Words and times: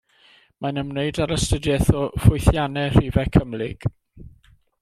Mae'n 0.65 0.79
ymwneud 0.81 1.19
â'r 1.25 1.33
astudiaeth 1.35 1.91
o 2.01 2.07
ffwythiannau 2.25 2.91
rhifau 2.97 3.33
cymhlyg. 3.37 3.91